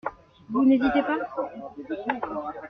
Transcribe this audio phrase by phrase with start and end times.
[0.49, 1.19] Vous n'hésitez pas?